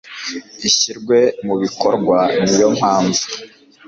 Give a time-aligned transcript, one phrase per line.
[0.69, 2.17] ishyirwe mu bikorwa
[2.47, 3.25] ni yo mpamvu